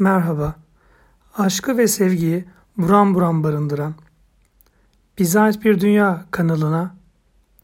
Merhaba. 0.00 0.54
Aşkı 1.34 1.78
ve 1.78 1.88
sevgiyi 1.88 2.44
buram 2.76 3.14
buram 3.14 3.44
barındıran 3.44 3.94
Bize 5.18 5.40
Bir 5.64 5.80
Dünya 5.80 6.24
kanalına 6.30 6.96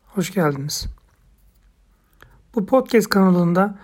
hoş 0.07 0.35
geldiniz. 0.35 0.87
Bu 2.55 2.67
podcast 2.67 3.09
kanalında 3.09 3.79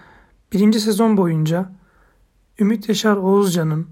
birinci 0.53 0.81
sezon 0.81 1.17
boyunca 1.17 1.73
Ümit 2.59 2.89
Yaşar 2.89 3.17
Oğuzcan'ın 3.17 3.89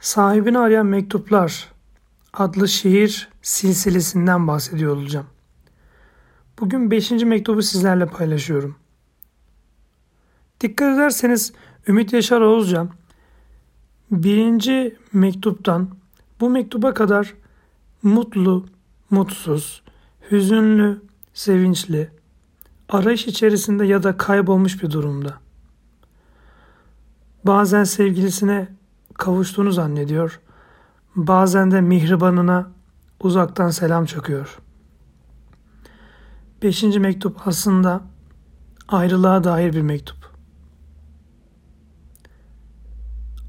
Sahibini 0.00 0.58
Arayan 0.58 0.86
Mektuplar 0.86 1.72
adlı 2.32 2.68
şiir 2.68 3.28
silsilesinden 3.42 4.48
bahsediyor 4.48 4.96
olacağım. 4.96 5.26
Bugün 6.60 6.90
beşinci 6.90 7.26
mektubu 7.26 7.62
sizlerle 7.62 8.06
paylaşıyorum. 8.06 8.76
Dikkat 10.60 10.94
ederseniz 10.94 11.52
Ümit 11.88 12.12
Yaşar 12.12 12.40
Oğuzcan 12.40 12.90
birinci 14.10 14.96
mektuptan 15.12 15.88
bu 16.40 16.50
mektuba 16.50 16.94
kadar 16.94 17.34
mutlu, 18.02 18.66
mutsuz, 19.10 19.82
hüzünlü, 20.30 21.02
sevinçli, 21.34 22.10
arayış 22.88 23.26
içerisinde 23.26 23.86
ya 23.86 24.02
da 24.02 24.16
kaybolmuş 24.16 24.82
bir 24.82 24.90
durumda. 24.90 25.34
Bazen 27.44 27.84
sevgilisine 27.84 28.68
kavuştuğunu 29.14 29.72
zannediyor, 29.72 30.40
bazen 31.16 31.70
de 31.70 31.80
mihribanına 31.80 32.70
uzaktan 33.20 33.70
selam 33.70 34.04
çakıyor. 34.04 34.58
Beşinci 36.62 37.00
mektup 37.00 37.46
aslında 37.46 38.00
ayrılığa 38.88 39.44
dair 39.44 39.72
bir 39.72 39.82
mektup. 39.82 40.17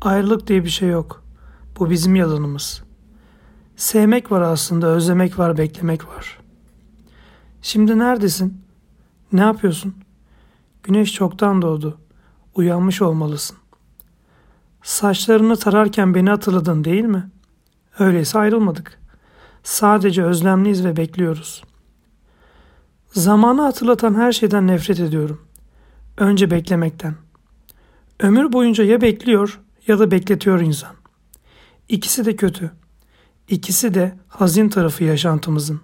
Ayrılık 0.01 0.47
diye 0.47 0.63
bir 0.63 0.69
şey 0.69 0.89
yok. 0.89 1.23
Bu 1.79 1.89
bizim 1.89 2.15
yalanımız. 2.15 2.83
Sevmek 3.75 4.31
var 4.31 4.41
aslında, 4.41 4.87
özlemek 4.87 5.39
var, 5.39 5.57
beklemek 5.57 6.07
var. 6.07 6.39
Şimdi 7.61 7.99
neredesin? 7.99 8.61
Ne 9.33 9.41
yapıyorsun? 9.41 9.95
Güneş 10.83 11.13
çoktan 11.13 11.61
doğdu. 11.61 11.97
Uyanmış 12.55 13.01
olmalısın. 13.01 13.57
Saçlarını 14.83 15.55
tararken 15.55 16.15
beni 16.15 16.29
hatırladın 16.29 16.83
değil 16.83 17.05
mi? 17.05 17.29
Öyleyse 17.99 18.39
ayrılmadık. 18.39 18.99
Sadece 19.63 20.23
özlemliyiz 20.23 20.85
ve 20.85 20.97
bekliyoruz. 20.97 21.63
Zamanı 23.11 23.61
hatırlatan 23.61 24.15
her 24.15 24.31
şeyden 24.31 24.67
nefret 24.67 24.99
ediyorum. 24.99 25.41
Önce 26.17 26.51
beklemekten. 26.51 27.15
Ömür 28.19 28.53
boyunca 28.53 28.83
ya 28.83 29.01
bekliyor 29.01 29.59
ya 29.87 29.99
da 29.99 30.11
bekletiyor 30.11 30.59
insan. 30.59 30.95
İkisi 31.89 32.25
de 32.25 32.35
kötü. 32.35 32.71
İkisi 33.47 33.93
de 33.93 34.15
hazin 34.27 34.69
tarafı 34.69 35.03
yaşantımızın. 35.03 35.81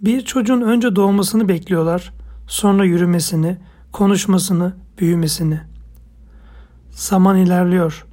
Bir 0.00 0.20
çocuğun 0.20 0.60
önce 0.60 0.96
doğmasını 0.96 1.48
bekliyorlar, 1.48 2.12
sonra 2.46 2.84
yürümesini, 2.84 3.56
konuşmasını, 3.92 4.76
büyümesini. 4.98 5.60
Zaman 6.90 7.36
ilerliyor. 7.36 8.06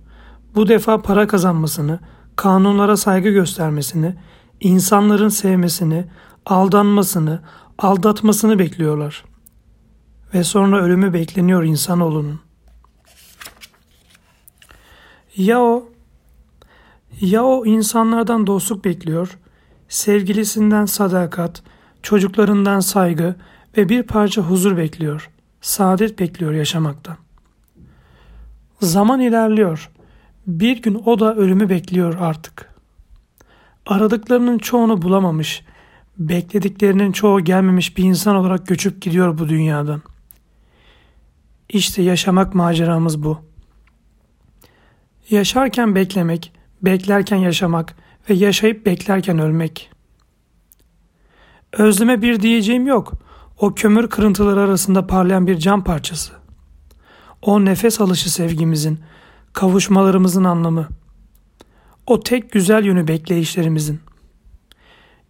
Bu 0.55 0.67
defa 0.67 1.01
para 1.01 1.27
kazanmasını, 1.27 1.99
kanunlara 2.35 2.97
saygı 2.97 3.29
göstermesini, 3.29 4.15
insanların 4.61 5.29
sevmesini, 5.29 6.05
aldanmasını, 6.45 7.41
aldatmasını 7.77 8.59
bekliyorlar. 8.59 9.25
Ve 10.33 10.43
sonra 10.43 10.81
ölümü 10.81 11.13
bekleniyor 11.13 11.63
insanoğlunun. 11.63 12.44
Ya 15.37 15.61
o 15.61 15.89
ya 17.21 17.43
o 17.43 17.65
insanlardan 17.65 18.47
dostluk 18.47 18.85
bekliyor, 18.85 19.39
sevgilisinden 19.89 20.85
sadakat, 20.85 21.63
çocuklarından 22.01 22.79
saygı 22.79 23.35
ve 23.77 23.89
bir 23.89 24.03
parça 24.03 24.41
huzur 24.41 24.77
bekliyor. 24.77 25.31
Saadet 25.61 26.19
bekliyor 26.19 26.51
yaşamaktan. 26.51 27.17
Zaman 28.81 29.19
ilerliyor. 29.19 29.91
Bir 30.47 30.81
gün 30.81 31.01
o 31.05 31.19
da 31.19 31.35
ölümü 31.35 31.69
bekliyor 31.69 32.15
artık. 32.19 32.75
Aradıklarının 33.85 34.57
çoğunu 34.57 35.01
bulamamış, 35.01 35.63
beklediklerinin 36.17 37.11
çoğu 37.11 37.39
gelmemiş 37.39 37.97
bir 37.97 38.03
insan 38.03 38.35
olarak 38.35 38.67
göçüp 38.67 39.01
gidiyor 39.01 39.37
bu 39.37 39.49
dünyadan. 39.49 40.01
İşte 41.69 42.01
yaşamak 42.01 42.55
maceramız 42.55 43.23
bu. 43.23 43.54
Yaşarken 45.29 45.95
beklemek, 45.95 46.51
beklerken 46.81 47.37
yaşamak 47.37 47.95
ve 48.29 48.33
yaşayıp 48.33 48.85
beklerken 48.85 49.39
ölmek. 49.39 49.91
Özleme 51.73 52.21
bir 52.21 52.39
diyeceğim 52.39 52.87
yok. 52.87 53.13
O 53.59 53.75
kömür 53.75 54.09
kırıntıları 54.09 54.61
arasında 54.61 55.07
parlayan 55.07 55.47
bir 55.47 55.57
cam 55.57 55.83
parçası. 55.83 56.33
O 57.41 57.65
nefes 57.65 58.01
alışı 58.01 58.31
sevgimizin, 58.31 58.99
kavuşmalarımızın 59.53 60.43
anlamı. 60.43 60.87
O 62.07 62.19
tek 62.19 62.51
güzel 62.51 62.85
yönü 62.85 63.07
bekleyişlerimizin. 63.07 63.99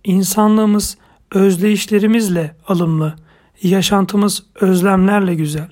İnsanlığımız 0.04 0.98
özleyişlerimizle 1.32 2.56
alımlı, 2.68 3.16
yaşantımız 3.62 4.44
özlemlerle 4.62 5.36
güzel. 5.36 5.70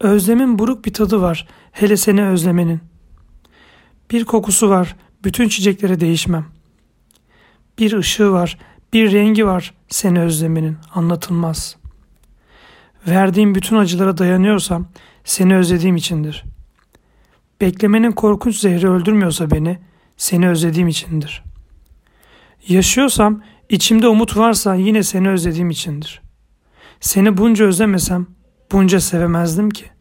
Özlemin 0.00 0.58
buruk 0.58 0.84
bir 0.84 0.92
tadı 0.92 1.20
var, 1.20 1.48
hele 1.72 1.96
seni 1.96 2.26
özlemenin.'' 2.26 2.95
Bir 4.10 4.24
kokusu 4.24 4.70
var, 4.70 4.96
bütün 5.24 5.48
çiçeklere 5.48 6.00
değişmem. 6.00 6.46
Bir 7.78 7.92
ışığı 7.92 8.32
var, 8.32 8.58
bir 8.92 9.12
rengi 9.12 9.46
var 9.46 9.74
seni 9.88 10.20
özlemenin, 10.20 10.76
anlatılmaz. 10.94 11.76
Verdiğim 13.08 13.54
bütün 13.54 13.76
acılara 13.76 14.18
dayanıyorsam 14.18 14.88
seni 15.24 15.56
özlediğim 15.56 15.96
içindir. 15.96 16.44
Beklemenin 17.60 18.12
korkunç 18.12 18.60
zehri 18.60 18.88
öldürmüyorsa 18.88 19.50
beni, 19.50 19.78
seni 20.16 20.48
özlediğim 20.48 20.88
içindir. 20.88 21.42
Yaşıyorsam, 22.68 23.42
içimde 23.68 24.08
umut 24.08 24.36
varsa 24.36 24.74
yine 24.74 25.02
seni 25.02 25.28
özlediğim 25.28 25.70
içindir. 25.70 26.22
Seni 27.00 27.36
bunca 27.36 27.64
özlemesem, 27.64 28.26
bunca 28.72 29.00
sevemezdim 29.00 29.70
ki. 29.70 29.95